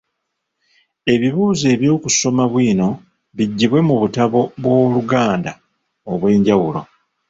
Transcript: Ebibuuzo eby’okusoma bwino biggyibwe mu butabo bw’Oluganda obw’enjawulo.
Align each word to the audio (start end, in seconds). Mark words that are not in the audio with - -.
Ebibuuzo 1.13 1.65
eby’okusoma 1.75 2.43
bwino 2.51 2.89
biggyibwe 3.37 3.79
mu 3.87 3.95
butabo 4.01 4.41
bw’Oluganda 4.63 5.51
obw’enjawulo. 6.11 6.81